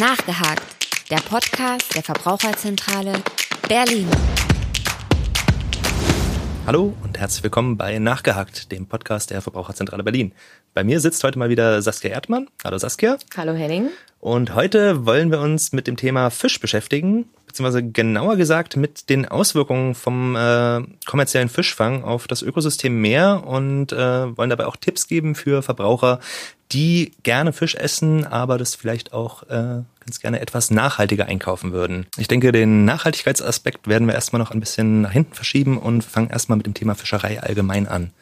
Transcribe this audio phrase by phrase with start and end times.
[0.00, 0.62] Nachgehakt,
[1.10, 3.12] der Podcast der Verbraucherzentrale
[3.68, 4.08] Berlin.
[6.66, 10.32] Hallo und herzlich willkommen bei Nachgehakt, dem Podcast der Verbraucherzentrale Berlin.
[10.72, 12.48] Bei mir sitzt heute mal wieder Saskia Erdmann.
[12.64, 13.18] Hallo Saskia.
[13.36, 13.90] Hallo Henning.
[14.20, 19.26] Und heute wollen wir uns mit dem Thema Fisch beschäftigen, beziehungsweise genauer gesagt mit den
[19.26, 25.08] Auswirkungen vom äh, kommerziellen Fischfang auf das Ökosystem Meer und äh, wollen dabei auch Tipps
[25.08, 26.20] geben für Verbraucher,
[26.70, 32.06] die gerne Fisch essen, aber das vielleicht auch äh, ganz gerne etwas nachhaltiger einkaufen würden.
[32.16, 36.30] Ich denke, den Nachhaltigkeitsaspekt werden wir erstmal noch ein bisschen nach hinten verschieben und fangen
[36.30, 38.12] erstmal mit dem Thema Fischerei allgemein an.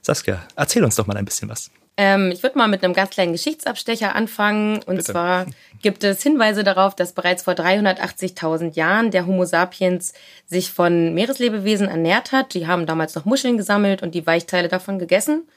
[0.00, 1.70] Saskia, erzähl uns doch mal ein bisschen was.
[1.96, 4.76] Ähm, ich würde mal mit einem ganz kleinen Geschichtsabstecher anfangen.
[4.84, 5.12] Und Bitte.
[5.12, 5.46] zwar
[5.82, 10.14] gibt es Hinweise darauf, dass bereits vor 380.000 Jahren der Homo sapiens
[10.46, 12.54] sich von Meereslebewesen ernährt hat.
[12.54, 15.48] Die haben damals noch Muscheln gesammelt und die Weichteile davon gegessen.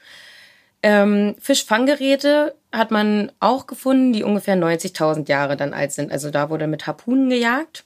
[0.82, 6.12] Ähm, Fischfanggeräte hat man auch gefunden, die ungefähr 90.000 Jahre dann alt sind.
[6.12, 7.84] Also da wurde mit Harpunen gejagt.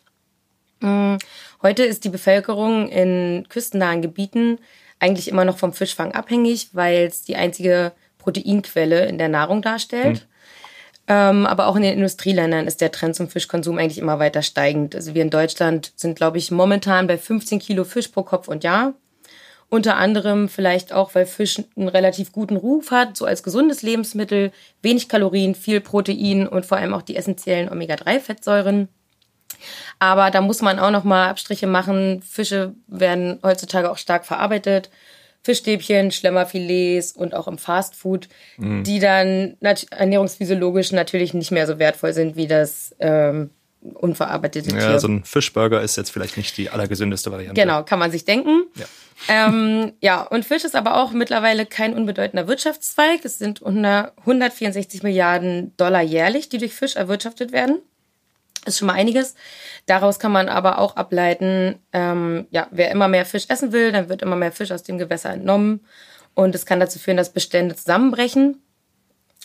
[0.83, 1.19] Ähm,
[1.63, 4.59] heute ist die Bevölkerung in küstennahen Gebieten
[4.99, 10.19] eigentlich immer noch vom Fischfang abhängig, weil es die einzige Proteinquelle in der Nahrung darstellt.
[10.19, 10.27] Hm.
[11.09, 14.95] Ähm, aber auch in den Industrieländern ist der Trend zum Fischkonsum eigentlich immer weiter steigend.
[14.95, 18.63] Also wir in Deutschland sind, glaube ich, momentan bei 15 Kilo Fisch pro Kopf und
[18.63, 18.95] Jahr.
[19.69, 24.53] Unter anderem vielleicht auch, weil Fisch einen relativ guten Ruf hat, so als gesundes Lebensmittel,
[24.83, 28.89] wenig Kalorien, viel Protein und vor allem auch die essentiellen Omega-3-Fettsäuren.
[29.99, 32.23] Aber da muss man auch noch mal Abstriche machen.
[32.23, 34.91] Fische werden heutzutage auch stark verarbeitet.
[35.43, 38.85] Fischstäbchen, Schlemmerfilets und auch im Fastfood, mhm.
[38.85, 44.79] die dann nat ernährungsphysiologisch natürlich nicht mehr so wertvoll sind wie das ähm, unverarbeitete Tier.
[44.79, 47.59] Ja, so ein Fischburger ist jetzt vielleicht nicht die allergesündeste Variante.
[47.61, 48.65] Genau, kann man sich denken.
[48.75, 48.87] Ja.
[49.29, 53.25] ähm, ja, und Fisch ist aber auch mittlerweile kein unbedeutender Wirtschaftszweig.
[53.25, 57.79] Es sind 164 Milliarden Dollar jährlich, die durch Fisch erwirtschaftet werden.
[58.67, 59.35] Ist schon mal einiges.
[59.87, 64.09] Daraus kann man aber auch ableiten, ähm, ja, wer immer mehr Fisch essen will, dann
[64.09, 65.81] wird immer mehr Fisch aus dem Gewässer entnommen.
[66.35, 68.63] Und es kann dazu führen, dass Bestände zusammenbrechen,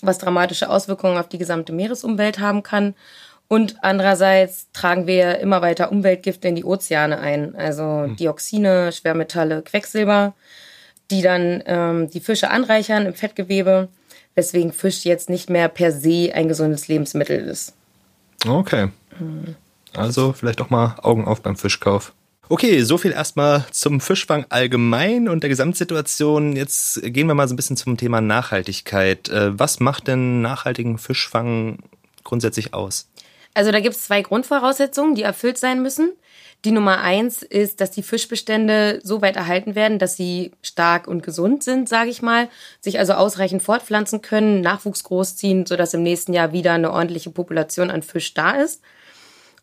[0.01, 2.93] was dramatische Auswirkungen auf die gesamte Meeresumwelt haben kann.
[3.47, 8.15] Und andererseits tragen wir immer weiter Umweltgifte in die Ozeane ein, also hm.
[8.15, 10.33] Dioxine, Schwermetalle, Quecksilber,
[11.11, 13.89] die dann ähm, die Fische anreichern im Fettgewebe,
[14.33, 17.73] weswegen Fisch jetzt nicht mehr per se ein gesundes Lebensmittel ist.
[18.47, 18.89] Okay.
[19.93, 22.13] Also vielleicht auch mal Augen auf beim Fischkauf.
[22.47, 26.55] Okay, so viel erstmal zum Fischfang allgemein und der Gesamtsituation.
[26.55, 29.29] Jetzt gehen wir mal so ein bisschen zum Thema Nachhaltigkeit.
[29.29, 31.79] Äh, was macht denn nachhaltigen Fischfang
[32.23, 33.09] grundsätzlich aus?
[33.55, 36.11] Also da gibt es zwei Grundvoraussetzungen, die erfüllt sein müssen.
[36.65, 41.23] Die Nummer eins ist, dass die Fischbestände so weit erhalten werden, dass sie stark und
[41.23, 42.49] gesund sind, sage ich mal,
[42.81, 47.91] sich also ausreichend fortpflanzen können, Nachwuchs großziehen, sodass im nächsten Jahr wieder eine ordentliche Population
[47.91, 48.81] an Fisch da ist.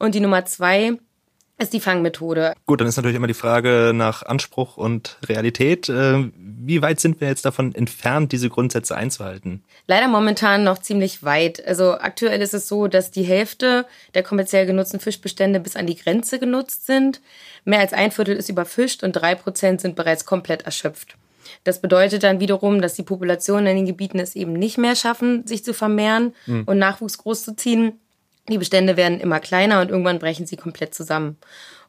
[0.03, 0.95] Und die Nummer zwei
[1.59, 2.55] ist die Fangmethode.
[2.67, 5.89] Gut, dann ist natürlich immer die Frage nach Anspruch und Realität.
[5.89, 9.62] Äh, wie weit sind wir jetzt davon entfernt, diese Grundsätze einzuhalten?
[9.87, 11.65] Leider momentan noch ziemlich weit.
[11.65, 15.97] Also aktuell ist es so, dass die Hälfte der kommerziell genutzten Fischbestände bis an die
[15.97, 17.21] Grenze genutzt sind.
[17.65, 21.17] Mehr als ein Viertel ist überfischt und drei Prozent sind bereits komplett erschöpft.
[21.62, 25.47] Das bedeutet dann wiederum, dass die Populationen in den Gebieten es eben nicht mehr schaffen,
[25.47, 26.65] sich zu vermehren mhm.
[26.67, 28.01] und Nachwuchs großzuziehen.
[28.49, 31.39] Die Bestände werden immer kleiner und irgendwann brechen sie komplett zusammen.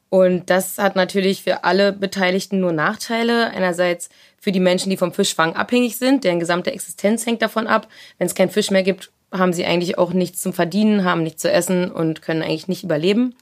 [0.10, 3.50] Und das hat natürlich für alle Beteiligten nur Nachteile.
[3.50, 4.10] Einerseits
[4.40, 7.88] für die Menschen, die vom Fischfang abhängig sind, deren gesamte Existenz hängt davon ab.
[8.20, 11.42] Wenn es keinen Fisch mehr gibt, haben sie eigentlich auch nichts zum Verdienen, haben nichts
[11.42, 13.34] zu essen und können eigentlich nicht überleben.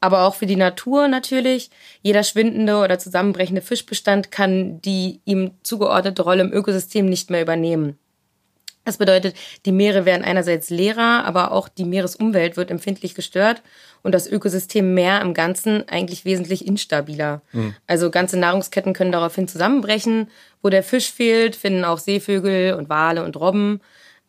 [0.00, 1.70] Aber auch für die Natur natürlich.
[2.02, 7.98] Jeder schwindende oder zusammenbrechende Fischbestand kann die ihm zugeordnete Rolle im Ökosystem nicht mehr übernehmen.
[8.84, 9.36] Das bedeutet,
[9.66, 13.62] die Meere werden einerseits leerer, aber auch die Meeresumwelt wird empfindlich gestört
[14.02, 17.42] und das Ökosystem Meer im Ganzen eigentlich wesentlich instabiler.
[17.52, 17.74] Mhm.
[17.86, 20.28] Also ganze Nahrungsketten können daraufhin zusammenbrechen.
[20.62, 23.80] Wo der Fisch fehlt, finden auch Seevögel und Wale und Robben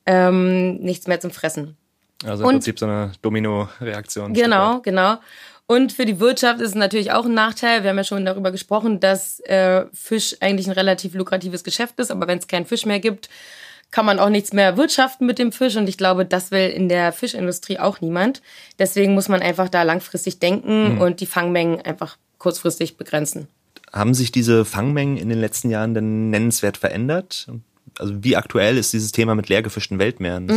[0.05, 1.77] ähm, nichts mehr zum Fressen.
[2.23, 4.33] Also im und, Prinzip so eine Domino-Reaktion.
[4.33, 5.17] Genau, genau.
[5.67, 7.83] Und für die Wirtschaft ist es natürlich auch ein Nachteil.
[7.83, 12.11] Wir haben ja schon darüber gesprochen, dass äh, Fisch eigentlich ein relativ lukratives Geschäft ist,
[12.11, 13.29] aber wenn es keinen Fisch mehr gibt,
[13.91, 15.75] kann man auch nichts mehr wirtschaften mit dem Fisch.
[15.75, 18.41] Und ich glaube, das will in der Fischindustrie auch niemand.
[18.79, 21.01] Deswegen muss man einfach da langfristig denken mhm.
[21.01, 23.47] und die Fangmengen einfach kurzfristig begrenzen.
[23.91, 27.47] Haben sich diese Fangmengen in den letzten Jahren denn nennenswert verändert?
[27.99, 30.47] Also wie aktuell ist dieses Thema mit leer gefischten Weltmeeren?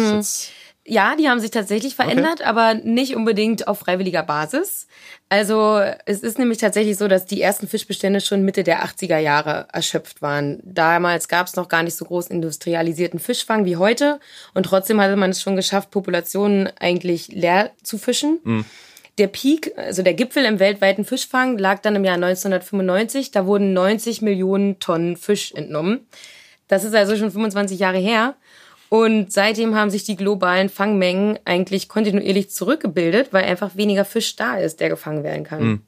[0.86, 2.44] Ja, die haben sich tatsächlich verändert, okay.
[2.44, 4.86] aber nicht unbedingt auf freiwilliger Basis.
[5.30, 9.66] Also es ist nämlich tatsächlich so, dass die ersten Fischbestände schon Mitte der 80er Jahre
[9.72, 10.60] erschöpft waren.
[10.62, 14.20] Damals gab es noch gar nicht so groß industrialisierten Fischfang wie heute
[14.52, 18.40] und trotzdem hatte man es schon geschafft, Populationen eigentlich leer zu fischen.
[18.44, 18.64] Mhm.
[19.16, 23.30] Der Peak, also der Gipfel im weltweiten Fischfang, lag dann im Jahr 1995.
[23.30, 26.06] Da wurden 90 Millionen Tonnen Fisch entnommen.
[26.68, 28.34] Das ist also schon 25 Jahre her.
[28.88, 34.56] Und seitdem haben sich die globalen Fangmengen eigentlich kontinuierlich zurückgebildet, weil einfach weniger Fisch da
[34.56, 35.64] ist, der gefangen werden kann.
[35.64, 35.82] Mhm.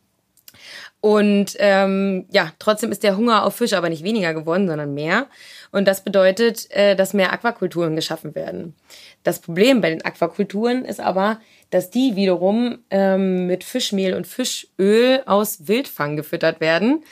[1.00, 5.26] Und ähm, ja, trotzdem ist der Hunger auf Fisch aber nicht weniger geworden, sondern mehr.
[5.70, 8.74] Und das bedeutet, äh, dass mehr Aquakulturen geschaffen werden.
[9.22, 11.38] Das Problem bei den Aquakulturen ist aber,
[11.70, 17.04] dass die wiederum ähm, mit Fischmehl und Fischöl aus Wildfang gefüttert werden.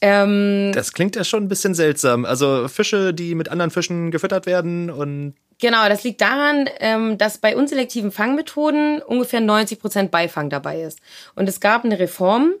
[0.00, 2.24] Ähm, das klingt ja schon ein bisschen seltsam.
[2.24, 7.38] Also Fische, die mit anderen Fischen gefüttert werden und Genau, das liegt daran, ähm, dass
[7.38, 10.98] bei unselektiven Fangmethoden ungefähr 90 Prozent Beifang dabei ist.
[11.36, 12.54] Und es gab eine Reform,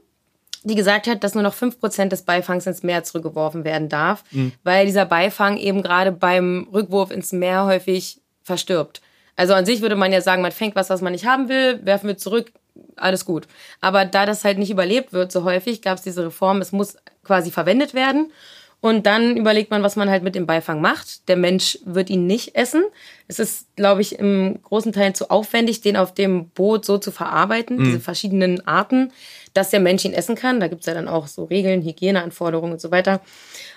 [0.62, 4.24] die gesagt hat, dass nur noch fünf Prozent des Beifangs ins Meer zurückgeworfen werden darf,
[4.30, 4.52] mhm.
[4.62, 9.02] weil dieser Beifang eben gerade beim Rückwurf ins Meer häufig verstirbt.
[9.36, 11.84] Also an sich würde man ja sagen, man fängt was, was man nicht haben will,
[11.84, 12.52] werfen wir zurück,
[12.96, 13.46] alles gut.
[13.80, 16.96] Aber da das halt nicht überlebt wird so häufig, gab es diese Reform, es muss
[17.22, 18.32] quasi verwendet werden.
[18.80, 21.26] Und dann überlegt man, was man halt mit dem Beifang macht.
[21.28, 22.84] Der Mensch wird ihn nicht essen.
[23.28, 27.10] Es ist, glaube ich, im großen Teil zu aufwendig, den auf dem Boot so zu
[27.10, 27.84] verarbeiten, mhm.
[27.84, 29.10] diese verschiedenen Arten,
[29.54, 30.60] dass der Mensch ihn essen kann.
[30.60, 33.22] Da gibt's ja dann auch so Regeln, Hygieneanforderungen und so weiter.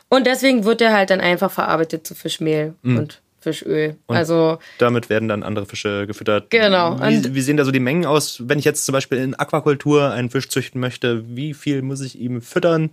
[0.09, 2.97] Und deswegen wird er halt dann einfach verarbeitet zu Fischmehl mhm.
[2.97, 3.97] und Fischöl.
[4.07, 6.49] Und also damit werden dann andere Fische gefüttert.
[6.49, 6.99] Genau.
[6.99, 8.41] Wie, wie, sehen da so die Mengen aus?
[8.47, 12.19] Wenn ich jetzt zum Beispiel in Aquakultur einen Fisch züchten möchte, wie viel muss ich
[12.19, 12.89] ihm füttern,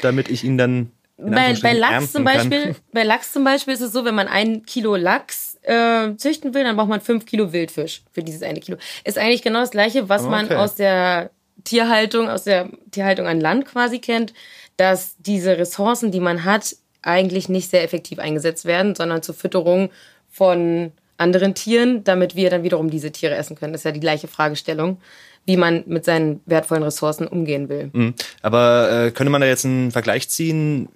[0.00, 2.76] damit ich ihn dann bei, bei Lachs zum Beispiel, kann?
[2.92, 6.64] bei Lachs zum Beispiel ist es so, wenn man ein Kilo Lachs äh, züchten will,
[6.64, 8.78] dann braucht man fünf Kilo Wildfisch für dieses eine Kilo.
[9.04, 10.30] Ist eigentlich genau das gleiche, was okay.
[10.30, 11.30] man aus der
[11.64, 14.32] Tierhaltung, aus der Tierhaltung an Land quasi kennt,
[14.76, 19.90] dass diese Ressourcen, die man hat, eigentlich nicht sehr effektiv eingesetzt werden, sondern zur Fütterung
[20.28, 23.72] von anderen Tieren, damit wir dann wiederum diese Tiere essen können.
[23.72, 24.98] Das ist ja die gleiche Fragestellung,
[25.44, 27.90] wie man mit seinen wertvollen Ressourcen umgehen will.
[27.92, 28.14] Mhm.
[28.42, 30.88] Aber äh, könnte man da jetzt einen Vergleich ziehen?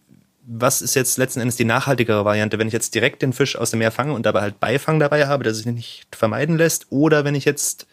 [0.47, 3.71] Was ist jetzt letzten Endes die nachhaltigere Variante, wenn ich jetzt direkt den Fisch aus
[3.71, 7.25] dem Meer fange und dabei halt Beifang dabei habe, der sich nicht vermeiden lässt, oder
[7.25, 7.87] wenn ich jetzt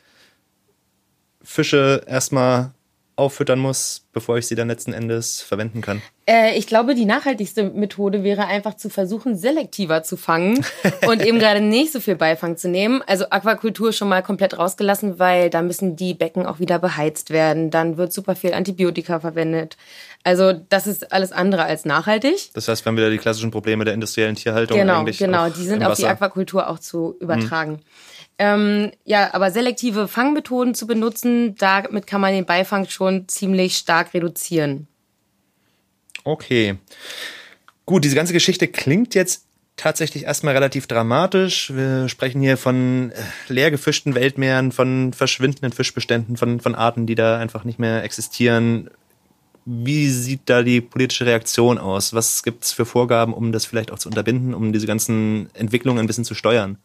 [1.43, 2.71] Fische erstmal
[3.21, 6.01] auffüttern muss, bevor ich sie dann letzten Endes verwenden kann?
[6.25, 10.65] Äh, ich glaube, die nachhaltigste Methode wäre einfach zu versuchen, selektiver zu fangen
[11.07, 13.03] und eben gerade nicht so viel Beifang zu nehmen.
[13.05, 17.69] Also Aquakultur schon mal komplett rausgelassen, weil da müssen die Becken auch wieder beheizt werden.
[17.69, 19.77] Dann wird super viel Antibiotika verwendet.
[20.23, 22.51] Also das ist alles andere als nachhaltig.
[22.53, 24.77] Das heißt, wir haben wieder die klassischen Probleme der industriellen Tierhaltung.
[24.77, 25.49] Genau, genau.
[25.49, 27.73] Die sind auf die Aquakultur auch zu übertragen.
[27.73, 27.79] Hm.
[28.43, 34.15] Ähm, ja, aber selektive Fangmethoden zu benutzen, damit kann man den Beifang schon ziemlich stark
[34.15, 34.87] reduzieren.
[36.23, 36.79] Okay.
[37.85, 39.45] Gut, diese ganze Geschichte klingt jetzt
[39.77, 41.71] tatsächlich erstmal relativ dramatisch.
[41.75, 47.13] Wir sprechen hier von äh, leer gefischten Weltmeeren, von verschwindenden Fischbeständen, von, von Arten, die
[47.13, 48.89] da einfach nicht mehr existieren.
[49.65, 52.15] Wie sieht da die politische Reaktion aus?
[52.15, 55.99] Was gibt es für Vorgaben, um das vielleicht auch zu unterbinden, um diese ganzen Entwicklungen
[55.99, 56.79] ein bisschen zu steuern?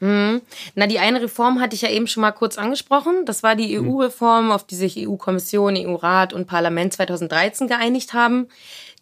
[0.00, 0.42] Mhm.
[0.74, 3.24] Na, die eine Reform hatte ich ja eben schon mal kurz angesprochen.
[3.24, 3.88] Das war die mhm.
[3.88, 8.48] EU-Reform, auf die sich EU-Kommission, EU-Rat und Parlament 2013 geeinigt haben,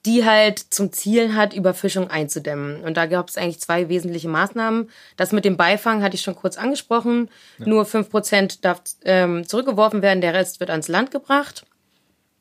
[0.07, 2.83] die halt zum Ziel hat, Überfischung einzudämmen.
[2.83, 4.91] Und da gab es eigentlich zwei wesentliche Maßnahmen.
[5.17, 7.29] Das mit dem Beifang hatte ich schon kurz angesprochen.
[7.59, 7.67] Ja.
[7.67, 11.65] Nur fünf Prozent darf ähm, zurückgeworfen werden, der Rest wird ans Land gebracht.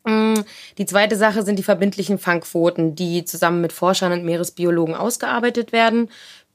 [0.04, 0.42] Mm,
[0.78, 6.10] die zweite Sache sind die verbindlichen Fangquoten, die zusammen mit Forschern und Meeresbiologen ausgearbeitet werden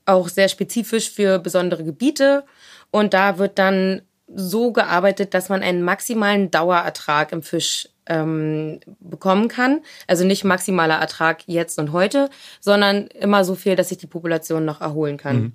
[0.08, 2.44] auch sehr spezifisch für besondere Gebiete.
[2.90, 4.02] Und da wird dann
[4.34, 9.80] so gearbeitet, dass man einen maximalen Dauerertrag im Fisch ähm, bekommen kann.
[10.06, 14.64] Also nicht maximaler Ertrag jetzt und heute, sondern immer so viel, dass sich die Population
[14.64, 15.36] noch erholen kann.
[15.36, 15.52] Mhm.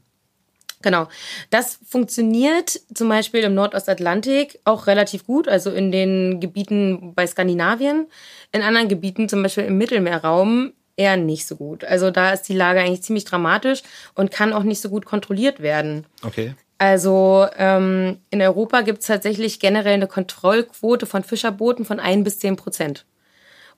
[0.82, 1.08] Genau.
[1.50, 8.08] Das funktioniert zum Beispiel im Nordostatlantik auch relativ gut, also in den Gebieten bei Skandinavien.
[8.52, 11.84] In anderen Gebieten, zum Beispiel im Mittelmeerraum, eher nicht so gut.
[11.84, 13.82] Also da ist die Lage eigentlich ziemlich dramatisch
[14.16, 16.06] und kann auch nicht so gut kontrolliert werden.
[16.24, 16.54] Okay.
[16.78, 22.40] Also ähm, in Europa gibt es tatsächlich generell eine Kontrollquote von Fischerbooten von ein bis
[22.40, 23.06] zehn Prozent.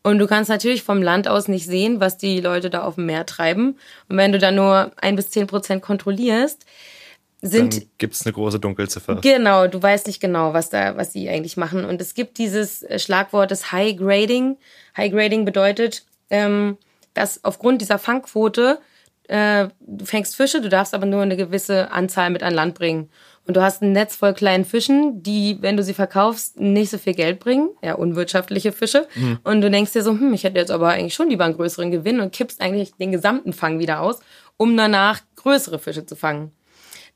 [0.01, 3.07] Und du kannst natürlich vom Land aus nicht sehen, was die Leute da auf dem
[3.07, 3.77] Meer treiben.
[4.07, 6.65] Und wenn du da nur ein bis zehn Prozent kontrollierst,
[7.41, 7.75] sind.
[7.75, 9.15] Dann gibt es eine große Dunkelziffer.
[9.21, 11.85] Genau, du weißt nicht genau, was da, was sie eigentlich machen.
[11.85, 14.57] Und es gibt dieses Schlagwort des High Grading.
[14.97, 16.77] High Grading bedeutet, ähm,
[17.15, 18.79] dass aufgrund dieser Fangquote
[19.27, 23.09] äh, du fängst Fische, du darfst aber nur eine gewisse Anzahl mit an Land bringen.
[23.47, 26.97] Und du hast ein Netz voll kleinen Fischen, die, wenn du sie verkaufst, nicht so
[26.97, 27.69] viel Geld bringen.
[27.83, 29.07] Ja, unwirtschaftliche Fische.
[29.15, 29.39] Mhm.
[29.43, 31.91] Und du denkst dir so, hm, ich hätte jetzt aber eigentlich schon lieber einen größeren
[31.91, 34.19] Gewinn und kippst eigentlich den gesamten Fang wieder aus,
[34.57, 36.51] um danach größere Fische zu fangen.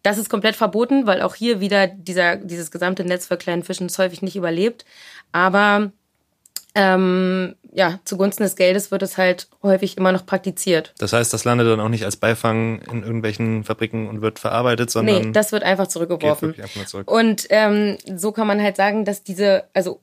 [0.03, 3.89] Das ist komplett verboten, weil auch hier wieder dieser, dieses gesamte Netz für kleinen Fischen
[3.97, 4.85] häufig nicht überlebt.
[5.31, 5.91] Aber
[6.75, 10.93] ähm, ja, zugunsten des Geldes wird es halt häufig immer noch praktiziert.
[10.97, 14.89] Das heißt, das landet dann auch nicht als Beifang in irgendwelchen Fabriken und wird verarbeitet,
[14.89, 15.21] sondern.
[15.21, 16.55] Nee, das wird einfach zurückgeworfen.
[16.59, 17.09] Einfach zurück.
[17.09, 20.01] Und ähm, so kann man halt sagen, dass diese, also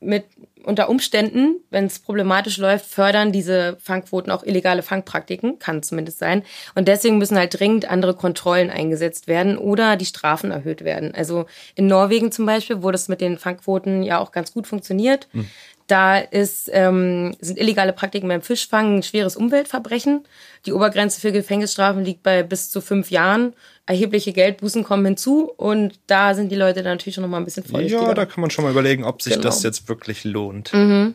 [0.00, 0.24] mit
[0.64, 6.42] unter Umständen, wenn es problematisch läuft, fördern diese Fangquoten auch illegale Fangpraktiken, kann zumindest sein.
[6.74, 11.14] Und deswegen müssen halt dringend andere Kontrollen eingesetzt werden oder die Strafen erhöht werden.
[11.14, 15.26] Also in Norwegen zum Beispiel, wo das mit den Fangquoten ja auch ganz gut funktioniert,
[15.32, 15.48] hm.
[15.88, 20.24] Da ist, ähm, sind illegale Praktiken beim Fischfang ein schweres Umweltverbrechen.
[20.66, 23.54] Die Obergrenze für Gefängnisstrafen liegt bei bis zu fünf Jahren.
[23.86, 27.46] Erhebliche Geldbußen kommen hinzu und da sind die Leute dann natürlich schon noch mal ein
[27.46, 28.02] bisschen vorsichtiger.
[28.02, 29.44] Ja, da kann man schon mal überlegen, ob sich genau.
[29.44, 30.74] das jetzt wirklich lohnt.
[30.74, 31.14] Mhm.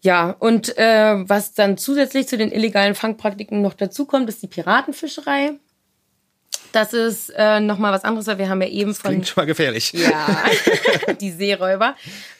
[0.00, 4.46] Ja, und äh, was dann zusätzlich zu den illegalen Fangpraktiken noch dazu kommt, ist die
[4.46, 5.58] Piratenfischerei.
[6.72, 9.10] Das ist äh, nochmal was anderes, weil wir haben ja eben das von.
[9.10, 9.92] Klingt schon mal gefährlich.
[9.92, 10.44] Ja,
[11.20, 11.96] die Seeräuber.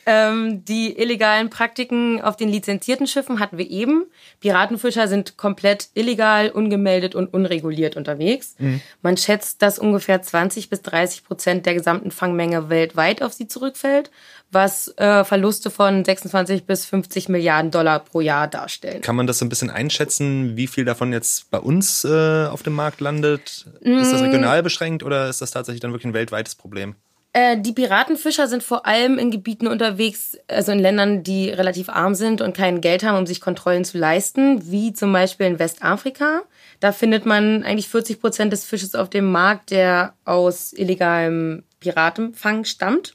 [0.06, 4.06] Ähm, die illegalen Praktiken auf den lizenzierten Schiffen hatten wir eben.
[4.40, 8.54] Piratenfischer sind komplett illegal, ungemeldet und unreguliert unterwegs.
[8.58, 8.80] Mhm.
[9.02, 14.10] Man schätzt, dass ungefähr 20 bis 30 Prozent der gesamten Fangmenge weltweit auf sie zurückfällt
[14.50, 19.00] was äh, Verluste von 26 bis 50 Milliarden Dollar pro Jahr darstellen.
[19.00, 22.62] Kann man das so ein bisschen einschätzen, wie viel davon jetzt bei uns äh, auf
[22.62, 23.66] dem Markt landet?
[23.82, 23.98] Mm.
[23.98, 24.24] Ist das mm.
[24.24, 26.96] regional beschränkt oder ist das tatsächlich dann wirklich ein weltweites Problem?
[27.32, 32.16] Äh, die Piratenfischer sind vor allem in Gebieten unterwegs, also in Ländern, die relativ arm
[32.16, 36.42] sind und kein Geld haben, um sich Kontrollen zu leisten, wie zum Beispiel in Westafrika.
[36.80, 42.64] Da findet man eigentlich 40 Prozent des Fisches auf dem Markt, der aus illegalem Piratenfang
[42.64, 43.14] stammt.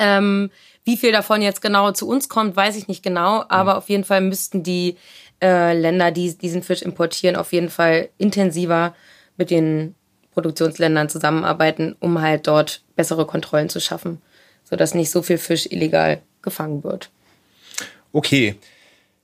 [0.00, 0.50] Ähm,
[0.84, 3.78] wie viel davon jetzt genau zu uns kommt, weiß ich nicht genau, aber mhm.
[3.78, 4.96] auf jeden Fall müssten die
[5.42, 8.94] äh, Länder, die diesen Fisch importieren, auf jeden Fall intensiver
[9.36, 9.94] mit den
[10.32, 14.20] Produktionsländern zusammenarbeiten, um halt dort bessere Kontrollen zu schaffen,
[14.64, 17.10] sodass nicht so viel Fisch illegal gefangen wird.
[18.12, 18.56] Okay.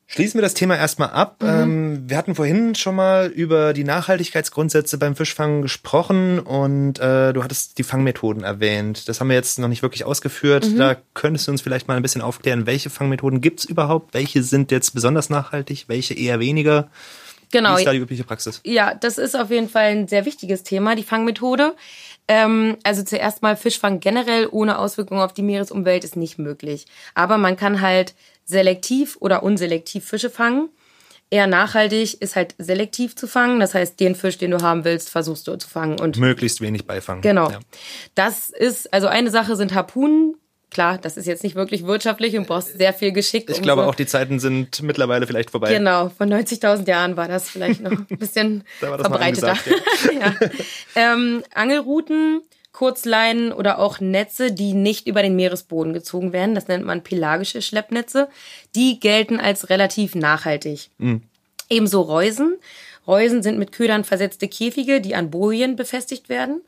[0.08, 1.42] Schließen wir das Thema erstmal ab.
[1.42, 1.48] Mhm.
[1.48, 7.42] Ähm, wir hatten vorhin schon mal über die Nachhaltigkeitsgrundsätze beim Fischfangen gesprochen und äh, du
[7.42, 9.08] hattest die Fangmethoden erwähnt.
[9.08, 10.66] Das haben wir jetzt noch nicht wirklich ausgeführt.
[10.66, 10.78] Mhm.
[10.78, 14.14] Da könntest du uns vielleicht mal ein bisschen aufklären, welche Fangmethoden gibt es überhaupt?
[14.14, 16.88] Welche sind jetzt besonders nachhaltig, welche eher weniger?
[17.50, 17.74] Genau.
[17.74, 18.60] Wie ist da die übliche Praxis?
[18.64, 21.74] Ja, das ist auf jeden Fall ein sehr wichtiges Thema, die Fangmethode.
[22.28, 26.86] Ähm, also zuerst mal Fischfang generell ohne Auswirkungen auf die Meeresumwelt ist nicht möglich.
[27.14, 28.14] Aber man kann halt
[28.46, 30.70] selektiv oder unselektiv Fische fangen.
[31.28, 33.58] Eher nachhaltig ist halt selektiv zu fangen.
[33.58, 36.86] Das heißt, den Fisch, den du haben willst, versuchst du zu fangen und möglichst wenig
[36.86, 37.20] beifangen.
[37.20, 37.50] Genau.
[37.50, 37.58] Ja.
[38.14, 40.36] Das ist also eine Sache sind Harpunen.
[40.70, 43.48] Klar, das ist jetzt nicht wirklich wirtschaftlich und brauchst sehr viel Geschick.
[43.50, 43.88] Ich glaube so.
[43.88, 45.72] auch, die Zeiten sind mittlerweile vielleicht vorbei.
[45.72, 49.56] Genau, vor 90.000 Jahren war das vielleicht noch ein bisschen verbreiteter.
[50.20, 50.34] ja.
[50.94, 52.42] ähm, Angelrouten
[52.76, 56.54] Kurzleinen oder auch Netze, die nicht über den Meeresboden gezogen werden.
[56.54, 58.28] Das nennt man pelagische Schleppnetze.
[58.74, 60.90] Die gelten als relativ nachhaltig.
[60.98, 61.22] Mhm.
[61.70, 62.56] Ebenso Reusen.
[63.06, 66.60] Reusen sind mit Ködern versetzte Käfige, die an Bojen befestigt werden.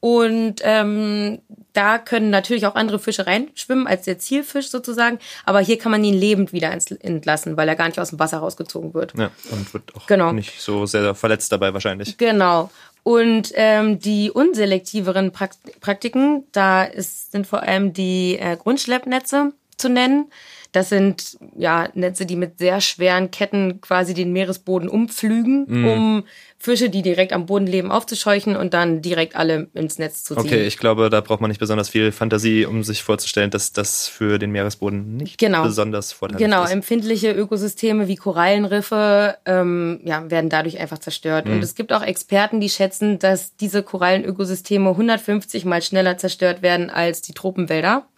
[0.00, 1.38] Und ähm,
[1.72, 5.18] da können natürlich auch andere Fische reinschwimmen als der Zielfisch sozusagen.
[5.46, 8.36] Aber hier kann man ihn lebend wieder entlassen, weil er gar nicht aus dem Wasser
[8.36, 9.14] rausgezogen wird.
[9.16, 10.32] Ja, und wird auch genau.
[10.32, 12.18] nicht so sehr verletzt dabei wahrscheinlich.
[12.18, 12.70] Genau.
[13.04, 20.30] Und ähm, die unselektiveren Praktiken, da ist, sind vor allem die äh, Grundschleppnetze zu nennen.
[20.74, 25.84] Das sind ja Netze, die mit sehr schweren Ketten quasi den Meeresboden umpflügen, mm.
[25.86, 26.24] um
[26.58, 30.44] Fische, die direkt am Boden leben, aufzuscheuchen und dann direkt alle ins Netz zu ziehen.
[30.44, 34.08] Okay, ich glaube, da braucht man nicht besonders viel Fantasie, um sich vorzustellen, dass das
[34.08, 35.62] für den Meeresboden nicht genau.
[35.62, 36.62] besonders vorteilhaft genau.
[36.62, 36.70] ist.
[36.70, 41.46] Genau, empfindliche Ökosysteme wie Korallenriffe ähm, ja, werden dadurch einfach zerstört.
[41.46, 41.52] Mm.
[41.52, 46.90] Und es gibt auch Experten, die schätzen, dass diese Korallenökosysteme 150 mal schneller zerstört werden
[46.90, 48.08] als die Tropenwälder.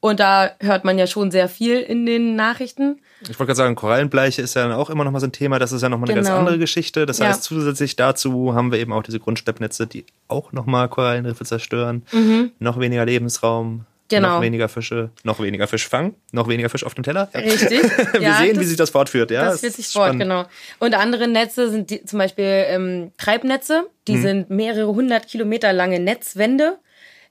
[0.00, 3.00] Und da hört man ja schon sehr viel in den Nachrichten.
[3.22, 5.58] Ich wollte gerade sagen, Korallenbleiche ist ja dann auch immer noch mal so ein Thema.
[5.58, 6.28] Das ist ja noch mal eine genau.
[6.28, 7.04] ganz andere Geschichte.
[7.04, 7.42] Das heißt, ja.
[7.42, 12.04] zusätzlich dazu haben wir eben auch diese Grundsteppnetze, die auch noch mal Korallenriffe zerstören.
[12.12, 12.52] Mhm.
[12.60, 13.86] Noch weniger Lebensraum.
[14.10, 14.36] Genau.
[14.36, 17.28] Noch weniger Fische, noch weniger Fischfang, noch weniger Fisch auf dem Teller.
[17.34, 17.40] Ja.
[17.40, 17.82] Richtig.
[18.12, 19.30] wir ja, sehen, das, wie sich das fortführt.
[19.30, 20.46] Ja, das führt sich fort, genau.
[20.78, 23.84] Und andere Netze sind die, zum Beispiel ähm, Treibnetze.
[24.06, 24.22] Die mhm.
[24.22, 26.78] sind mehrere hundert Kilometer lange Netzwände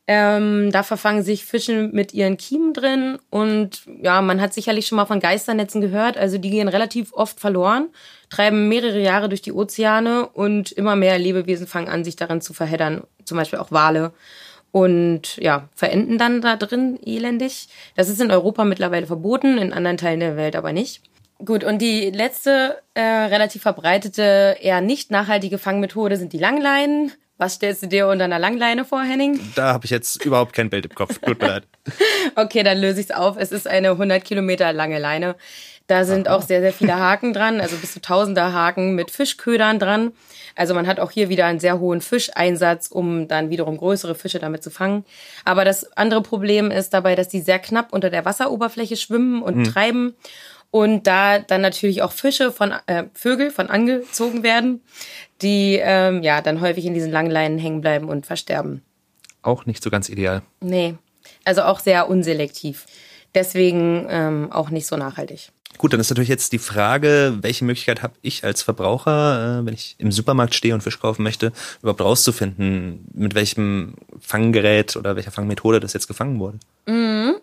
[0.10, 4.96] ähm, da verfangen sich Fische mit ihren Kiemen drin und ja, man hat sicherlich schon
[4.96, 6.18] mal von Geisternetzen gehört.
[6.18, 7.90] Also die gehen relativ oft verloren.
[8.30, 12.54] treiben mehrere Jahre durch die Ozeane und immer mehr Lebewesen fangen an, sich darin zu
[12.54, 14.14] verheddern, zum Beispiel auch Wale.
[14.72, 17.68] Und ja, verenden dann da drin elendig.
[17.96, 21.02] Das ist in Europa mittlerweile verboten, in anderen Teilen der Welt aber nicht.
[21.44, 27.12] Gut, und die letzte äh, relativ verbreitete, eher nicht nachhaltige Fangmethode sind die Langleinen.
[27.38, 29.40] Was stellst du dir unter einer Langleine vor, Henning?
[29.56, 31.20] Da habe ich jetzt überhaupt kein Bild im Kopf.
[31.20, 31.64] Tut mir leid.
[32.36, 33.38] okay, dann löse ich es auf.
[33.38, 35.36] Es ist eine 100 Kilometer lange Leine.
[35.86, 36.36] Da sind Aha.
[36.36, 40.12] auch sehr, sehr viele Haken dran, also bis zu tausender Haken mit Fischködern dran.
[40.56, 44.40] Also man hat auch hier wieder einen sehr hohen Fischeinsatz, um dann wiederum größere Fische
[44.40, 45.06] damit zu fangen.
[45.46, 49.56] Aber das andere Problem ist dabei, dass die sehr knapp unter der Wasseroberfläche schwimmen und
[49.56, 49.64] hm.
[49.64, 50.16] treiben
[50.72, 54.82] und da dann natürlich auch Fische von äh, Vögel von angezogen werden,
[55.42, 58.82] die ähm, ja dann häufig in diesen langen Leinen hängen bleiben und versterben.
[59.42, 60.42] Auch nicht so ganz ideal.
[60.60, 60.96] Nee,
[61.46, 62.86] also auch sehr unselektiv.
[63.36, 65.52] Deswegen ähm, auch nicht so nachhaltig.
[65.78, 69.74] Gut, dann ist natürlich jetzt die Frage, welche Möglichkeit habe ich als Verbraucher, äh, wenn
[69.74, 75.32] ich im Supermarkt stehe und Fisch kaufen möchte, überhaupt rauszufinden, mit welchem Fanggerät oder welcher
[75.32, 76.60] Fangmethode das jetzt gefangen wurde?
[76.88, 77.36] Mhm.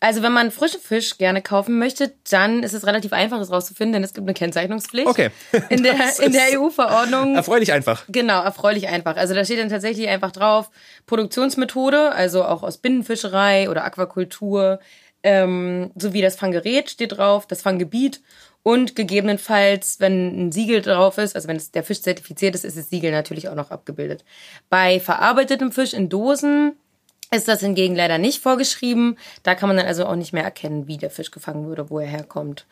[0.00, 3.92] Also wenn man frischen Fisch gerne kaufen möchte, dann ist es relativ einfach, das rauszufinden,
[3.92, 5.06] denn es gibt eine Kennzeichnungspflicht.
[5.06, 5.30] Okay.
[5.68, 7.34] In der, in der EU-Verordnung.
[7.36, 8.04] Erfreulich einfach.
[8.08, 9.16] Genau, erfreulich einfach.
[9.16, 10.70] Also da steht dann tatsächlich einfach drauf,
[11.06, 14.80] Produktionsmethode, also auch aus Binnenfischerei oder Aquakultur,
[15.22, 18.22] ähm, sowie das Fanggerät steht drauf, das Fanggebiet
[18.62, 22.90] und gegebenenfalls, wenn ein Siegel drauf ist, also wenn der Fisch zertifiziert ist, ist das
[22.90, 24.24] Siegel natürlich auch noch abgebildet.
[24.68, 26.76] Bei verarbeitetem Fisch in Dosen
[27.34, 29.16] ist das hingegen leider nicht vorgeschrieben.
[29.42, 31.98] Da kann man dann also auch nicht mehr erkennen, wie der Fisch gefangen wurde, wo
[31.98, 32.66] er herkommt.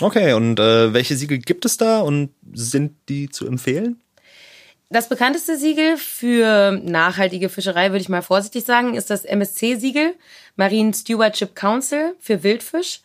[0.00, 4.00] Okay, und äh, welche Siegel gibt es da und sind die zu empfehlen?
[4.90, 10.14] Das bekannteste Siegel für nachhaltige Fischerei, würde ich mal vorsichtig sagen, ist das MSC-Siegel,
[10.56, 13.00] Marine Stewardship Council für Wildfisch.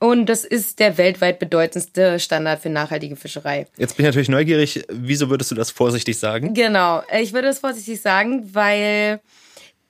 [0.00, 3.68] Und das ist der weltweit bedeutendste Standard für nachhaltige Fischerei.
[3.76, 4.84] Jetzt bin ich natürlich neugierig.
[4.88, 6.54] Wieso würdest du das vorsichtig sagen?
[6.54, 9.20] Genau, ich würde das vorsichtig sagen, weil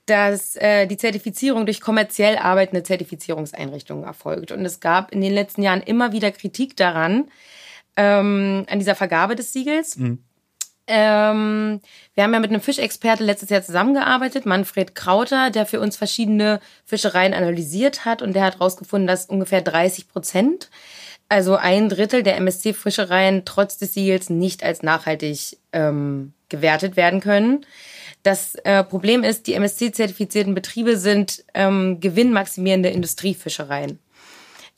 [0.07, 4.51] dass äh, die Zertifizierung durch kommerziell arbeitende Zertifizierungseinrichtungen erfolgt.
[4.51, 7.31] Und es gab in den letzten Jahren immer wieder Kritik daran,
[7.97, 9.97] ähm, an dieser Vergabe des Siegels.
[9.97, 10.19] Mhm.
[10.89, 11.81] Ähm,
[12.15, 16.61] wir haben ja mit einem Fischexperte letztes Jahr zusammengearbeitet, Manfred Krauter, der für uns verschiedene
[16.85, 20.71] Fischereien analysiert hat und der hat herausgefunden, dass ungefähr 30 Prozent,
[21.29, 27.65] also ein Drittel der MSC-Fischereien trotz des Siegels nicht als nachhaltig ähm, gewertet werden können.
[28.23, 33.99] Das äh, Problem ist, die MSC-zertifizierten Betriebe sind ähm, gewinnmaximierende Industriefischereien.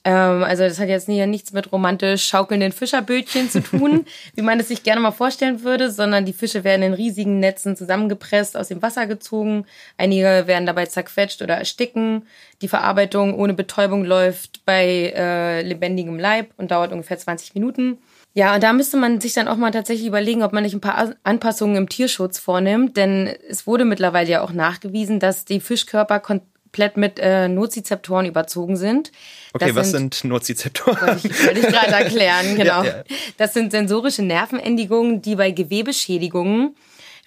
[0.04, 4.61] Ähm, also das hat jetzt nicht, nichts mit romantisch schaukelnden Fischerbötchen zu tun, wie man
[4.61, 8.68] es sich gerne mal vorstellen würde, sondern die Fische werden in riesigen Netzen zusammengepresst, aus
[8.68, 9.66] dem Wasser gezogen.
[9.96, 12.26] Einige werden dabei zerquetscht oder ersticken.
[12.61, 17.98] Die Verarbeitung ohne Betäubung läuft bei äh, lebendigem Leib und dauert ungefähr 20 Minuten.
[18.37, 20.81] Ja, und da müsste man sich dann auch mal tatsächlich überlegen, ob man nicht ein
[20.81, 26.18] paar Anpassungen im Tierschutz vornimmt, denn es wurde mittlerweile ja auch nachgewiesen, dass die Fischkörper
[26.18, 29.12] komplett mit äh, Nozizeptoren überzogen sind.
[29.53, 31.01] Okay, das was sind, sind Nozizeptoren?
[31.01, 32.83] Wollte ich, wollte ich gerade erklären, genau.
[32.83, 33.05] Ja, ja.
[33.37, 36.75] Das sind sensorische Nervenendigungen, die bei Gewebeschädigungen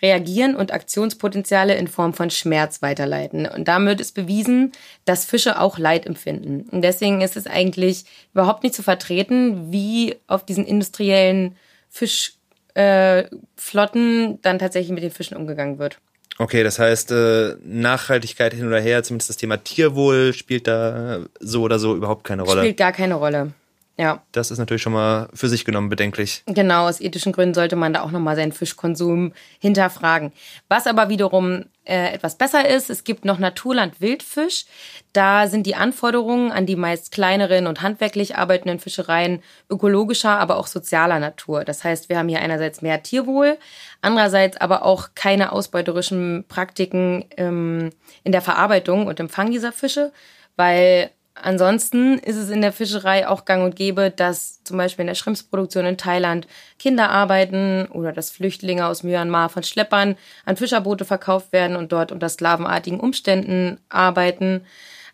[0.01, 3.47] reagieren und Aktionspotenziale in Form von Schmerz weiterleiten.
[3.47, 4.71] Und damit ist bewiesen,
[5.05, 6.67] dass Fische auch Leid empfinden.
[6.71, 11.55] Und deswegen ist es eigentlich überhaupt nicht zu vertreten, wie auf diesen industriellen
[11.89, 12.36] Fischflotten
[12.75, 15.99] äh, dann tatsächlich mit den Fischen umgegangen wird.
[16.39, 21.63] Okay, das heißt, äh, Nachhaltigkeit hin oder her, zumindest das Thema Tierwohl spielt da so
[21.63, 22.62] oder so überhaupt keine Rolle.
[22.62, 23.53] Spielt gar keine Rolle.
[23.99, 24.21] Ja.
[24.31, 26.43] Das ist natürlich schon mal für sich genommen bedenklich.
[26.45, 30.31] Genau, aus ethischen Gründen sollte man da auch nochmal seinen Fischkonsum hinterfragen.
[30.69, 34.65] Was aber wiederum äh, etwas besser ist, es gibt noch Naturland Wildfisch.
[35.13, 40.67] Da sind die Anforderungen an die meist kleineren und handwerklich arbeitenden Fischereien ökologischer, aber auch
[40.67, 41.65] sozialer Natur.
[41.65, 43.57] Das heißt, wir haben hier einerseits mehr Tierwohl,
[44.01, 47.89] andererseits aber auch keine ausbeuterischen Praktiken ähm,
[48.23, 50.12] in der Verarbeitung und im Fang dieser Fische,
[50.55, 51.10] weil
[51.41, 55.15] Ansonsten ist es in der Fischerei auch gang und gäbe, dass zum Beispiel in der
[55.15, 56.47] Schrimpsproduktion in Thailand
[56.80, 62.12] Kinder arbeiten oder dass Flüchtlinge aus Myanmar von Schleppern an Fischerboote verkauft werden und dort
[62.12, 64.65] unter sklavenartigen Umständen arbeiten.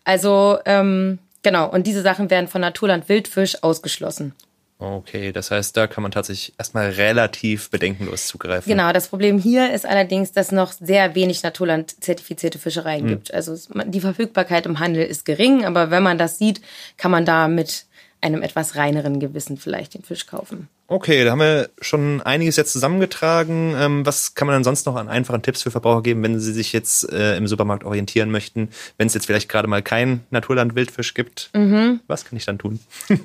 [0.04, 4.34] Also ähm, genau, und diese Sachen werden von Naturland Wildfisch ausgeschlossen.
[4.78, 8.68] Okay, das heißt, da kann man tatsächlich erstmal relativ bedenkenlos zugreifen.
[8.68, 13.08] Genau, das Problem hier ist allerdings, dass noch sehr wenig Naturland-zertifizierte Fischereien hm.
[13.08, 13.32] gibt.
[13.32, 13.56] Also
[13.86, 16.60] die Verfügbarkeit im Handel ist gering, aber wenn man das sieht,
[16.96, 17.86] kann man da mit
[18.20, 20.68] einem etwas reineren Gewissen vielleicht den Fisch kaufen.
[20.86, 23.74] Okay, da haben wir schon einiges jetzt zusammengetragen.
[23.78, 26.52] Ähm, was kann man dann sonst noch an einfachen Tipps für Verbraucher geben, wenn sie
[26.52, 31.14] sich jetzt äh, im Supermarkt orientieren möchten, wenn es jetzt vielleicht gerade mal kein Naturland-Wildfisch
[31.14, 31.50] gibt?
[31.54, 32.00] Mhm.
[32.06, 32.80] Was kann ich dann tun?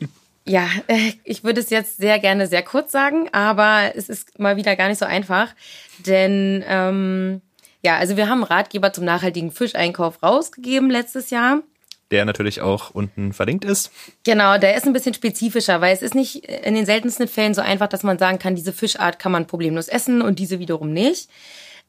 [0.45, 4.58] Ja, äh, ich würde es jetzt sehr gerne sehr kurz sagen, aber es ist mal
[4.58, 5.54] wieder gar nicht so einfach.
[5.99, 7.41] Denn ähm,
[7.82, 11.62] ja, also wir haben Ratgeber zum nachhaltigen Fischeinkauf rausgegeben letztes Jahr.
[12.12, 13.91] Der natürlich auch unten verlinkt ist.
[14.23, 17.62] Genau, der ist ein bisschen spezifischer, weil es ist nicht in den seltensten Fällen so
[17.62, 21.30] einfach, dass man sagen kann, diese Fischart kann man problemlos essen und diese wiederum nicht.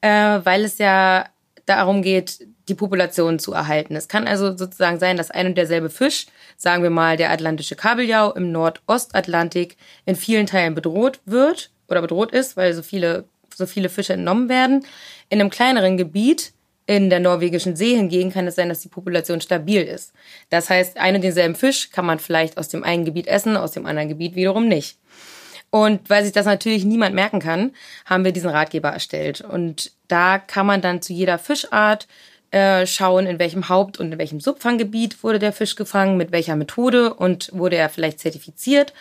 [0.03, 1.27] Äh, weil es ja
[1.65, 3.97] darum geht, die Population zu erhalten.
[3.97, 7.77] Es kann also sozusagen sein, dass ein und derselbe Fisch, sagen wir mal der atlantische
[7.77, 13.67] Kabeljau im Nordostatlantik, in vielen Teilen bedroht wird oder bedroht ist, weil so viele, so
[13.67, 14.87] viele Fische entnommen werden.
[15.29, 16.53] In einem kleineren Gebiet
[16.87, 20.13] in der norwegischen See hingegen kann es sein, dass die Population stabil ist.
[20.49, 23.73] Das heißt, einen und denselben Fisch kann man vielleicht aus dem einen Gebiet essen, aus
[23.73, 24.99] dem anderen Gebiet wiederum nicht.
[25.71, 27.73] Und weil sich das natürlich niemand merken kann,
[28.05, 29.41] haben wir diesen Ratgeber erstellt.
[29.41, 32.09] Und da kann man dann zu jeder Fischart
[32.51, 36.57] äh, schauen, in welchem Haupt- und in welchem Subfanggebiet wurde der Fisch gefangen, mit welcher
[36.57, 38.93] Methode und wurde er vielleicht zertifiziert.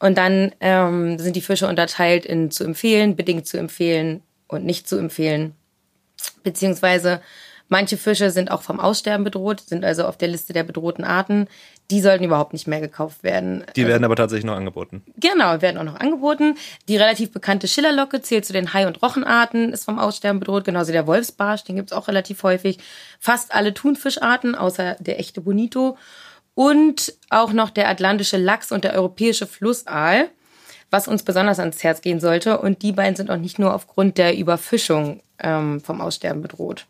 [0.00, 4.88] Und dann ähm, sind die Fische unterteilt in zu empfehlen, bedingt zu empfehlen und nicht
[4.88, 5.54] zu empfehlen.
[6.42, 7.20] Beziehungsweise
[7.68, 11.48] Manche Fische sind auch vom Aussterben bedroht, sind also auf der Liste der bedrohten Arten.
[11.90, 13.64] Die sollten überhaupt nicht mehr gekauft werden.
[13.76, 15.04] Die werden aber tatsächlich noch angeboten.
[15.18, 16.56] Genau, werden auch noch angeboten.
[16.88, 20.64] Die relativ bekannte Schillerlocke zählt zu den Hai- und Rochenarten, ist vom Aussterben bedroht.
[20.64, 22.78] Genauso der Wolfsbarsch, den gibt's auch relativ häufig.
[23.20, 25.96] Fast alle Thunfischarten, außer der echte Bonito.
[26.54, 30.28] Und auch noch der atlantische Lachs und der europäische Flussaal,
[30.90, 32.58] was uns besonders ans Herz gehen sollte.
[32.58, 36.86] Und die beiden sind auch nicht nur aufgrund der Überfischung ähm, vom Aussterben bedroht.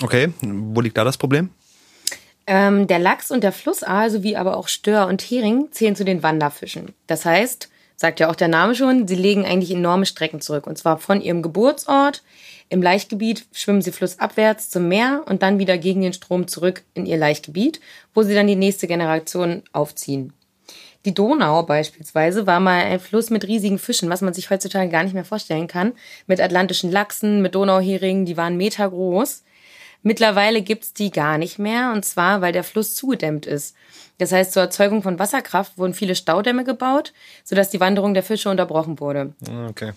[0.00, 1.50] Okay, wo liegt da das Problem?
[2.50, 6.22] Ähm, der Lachs und der Flussaal sowie aber auch Stör und Hering zählen zu den
[6.22, 6.94] Wanderfischen.
[7.06, 10.66] Das heißt, sagt ja auch der Name schon, sie legen eigentlich enorme Strecken zurück.
[10.66, 12.22] Und zwar von ihrem Geburtsort.
[12.70, 17.04] Im Laichgebiet schwimmen sie flussabwärts zum Meer und dann wieder gegen den Strom zurück in
[17.04, 17.80] ihr Laichgebiet,
[18.14, 20.32] wo sie dann die nächste Generation aufziehen.
[21.04, 25.04] Die Donau beispielsweise war mal ein Fluss mit riesigen Fischen, was man sich heutzutage gar
[25.04, 25.92] nicht mehr vorstellen kann.
[26.26, 29.42] Mit atlantischen Lachsen, mit Donauheringen, die waren meter groß.
[30.02, 33.74] Mittlerweile gibt's die gar nicht mehr, und zwar, weil der Fluss zugedämmt ist.
[34.18, 37.12] Das heißt, zur Erzeugung von Wasserkraft wurden viele Staudämme gebaut,
[37.44, 39.32] sodass die Wanderung der Fische unterbrochen wurde.
[39.68, 39.92] Okay.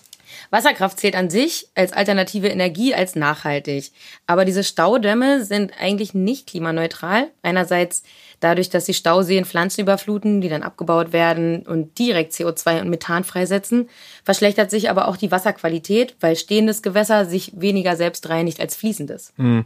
[0.50, 3.92] Wasserkraft zählt an sich als alternative Energie als nachhaltig.
[4.26, 7.30] Aber diese Staudämme sind eigentlich nicht klimaneutral.
[7.42, 8.02] Einerseits
[8.40, 13.24] dadurch, dass die Stauseen Pflanzen überfluten, die dann abgebaut werden und direkt CO2 und Methan
[13.24, 13.88] freisetzen,
[14.24, 19.32] verschlechtert sich aber auch die Wasserqualität, weil stehendes Gewässer sich weniger selbst reinigt als fließendes.
[19.36, 19.64] Mhm.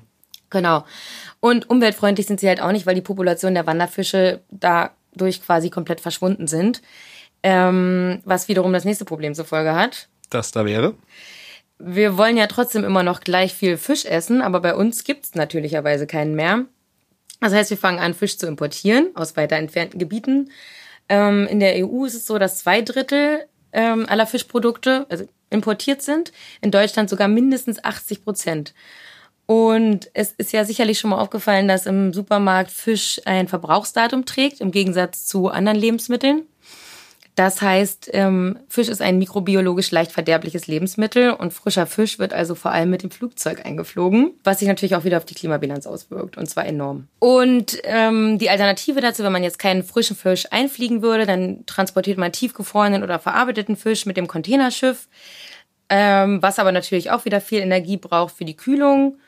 [0.50, 0.84] Genau.
[1.40, 6.00] Und umweltfreundlich sind sie halt auch nicht, weil die Population der Wanderfische dadurch quasi komplett
[6.00, 6.82] verschwunden sind.
[7.42, 10.08] Ähm, was wiederum das nächste Problem zur Folge hat.
[10.30, 10.94] Das da wäre?
[11.78, 16.06] Wir wollen ja trotzdem immer noch gleich viel Fisch essen, aber bei uns gibt's natürlicherweise
[16.06, 16.64] keinen mehr.
[17.40, 20.50] Das heißt, wir fangen an, Fisch zu importieren aus weiter entfernten Gebieten.
[21.08, 26.02] Ähm, in der EU ist es so, dass zwei Drittel ähm, aller Fischprodukte also importiert
[26.02, 26.32] sind.
[26.60, 28.74] In Deutschland sogar mindestens 80 Prozent.
[29.46, 34.60] Und es ist ja sicherlich schon mal aufgefallen, dass im Supermarkt Fisch ein Verbrauchsdatum trägt,
[34.60, 36.42] im Gegensatz zu anderen Lebensmitteln.
[37.36, 42.54] Das heißt, ähm, Fisch ist ein mikrobiologisch leicht verderbliches Lebensmittel und frischer Fisch wird also
[42.54, 46.38] vor allem mit dem Flugzeug eingeflogen, was sich natürlich auch wieder auf die Klimabilanz auswirkt
[46.38, 47.08] und zwar enorm.
[47.18, 52.16] Und ähm, die Alternative dazu, wenn man jetzt keinen frischen Fisch einfliegen würde, dann transportiert
[52.16, 55.06] man tiefgefrorenen oder verarbeiteten Fisch mit dem Containerschiff,
[55.90, 59.18] ähm, was aber natürlich auch wieder viel Energie braucht für die Kühlung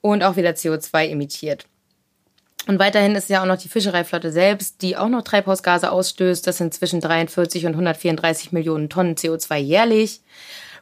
[0.00, 1.66] und auch wieder CO2 emittiert.
[2.66, 6.46] Und weiterhin ist ja auch noch die Fischereiflotte selbst, die auch noch Treibhausgase ausstößt.
[6.46, 10.20] Das sind zwischen 43 und 134 Millionen Tonnen CO2 jährlich.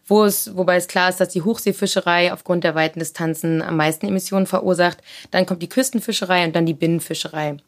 [0.06, 4.06] Wo es, wobei es klar ist, dass die Hochseefischerei aufgrund der weiten Distanzen am meisten
[4.06, 4.98] Emissionen verursacht.
[5.30, 7.58] Dann kommt die Küstenfischerei und dann die Binnenfischerei.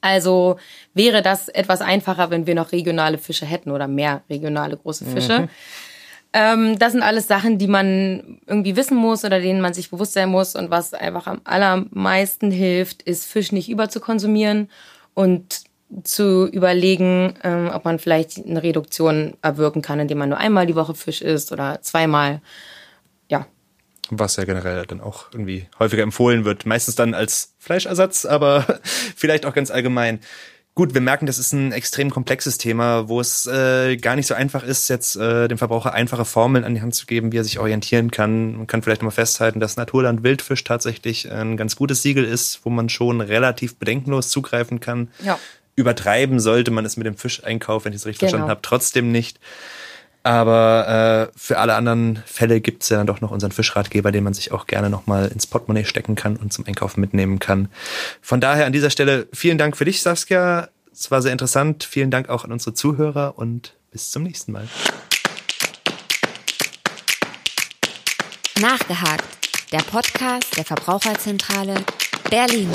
[0.00, 0.58] Also
[0.94, 5.40] wäre das etwas einfacher, wenn wir noch regionale Fische hätten oder mehr regionale große Fische.
[5.40, 5.48] Mhm.
[6.32, 10.12] Ähm, das sind alles Sachen, die man irgendwie wissen muss oder denen man sich bewusst
[10.12, 10.54] sein muss.
[10.54, 14.68] Und was einfach am allermeisten hilft, ist Fisch nicht überzukonsumieren
[15.14, 15.62] und
[16.04, 20.74] zu überlegen, ähm, ob man vielleicht eine Reduktion erwirken kann, indem man nur einmal die
[20.74, 22.42] Woche Fisch isst oder zweimal.
[23.28, 23.46] Ja.
[24.10, 26.66] Was ja generell dann auch irgendwie häufiger empfohlen wird.
[26.66, 28.66] Meistens dann als Fleischersatz, aber
[29.16, 30.20] vielleicht auch ganz allgemein.
[30.78, 34.34] Gut, wir merken, das ist ein extrem komplexes Thema, wo es äh, gar nicht so
[34.34, 37.42] einfach ist, jetzt äh, dem Verbraucher einfache Formeln an die Hand zu geben, wie er
[37.42, 38.56] sich orientieren kann.
[38.58, 42.70] Man kann vielleicht mal festhalten, dass Naturland Wildfisch tatsächlich ein ganz gutes Siegel ist, wo
[42.70, 45.08] man schon relativ bedenkenlos zugreifen kann.
[45.24, 45.36] Ja.
[45.74, 48.30] Übertreiben sollte man es mit dem Fischeinkauf, wenn ich es richtig genau.
[48.30, 49.40] verstanden habe, trotzdem nicht.
[50.22, 54.24] Aber äh, für alle anderen Fälle gibt es ja dann doch noch unseren Fischratgeber, den
[54.24, 57.68] man sich auch gerne nochmal ins Portemonnaie stecken kann und zum Einkaufen mitnehmen kann.
[58.20, 60.68] Von daher an dieser Stelle vielen Dank für dich, Saskia.
[60.92, 61.84] Es war sehr interessant.
[61.84, 64.68] Vielen Dank auch an unsere Zuhörer und bis zum nächsten Mal.
[68.60, 69.24] Nachgehakt,
[69.72, 71.76] der Podcast der Verbraucherzentrale
[72.28, 72.68] Berlin.